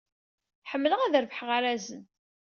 [0.69, 2.01] Ḥemmleɣ ad d-rebḥeɣ arrazen.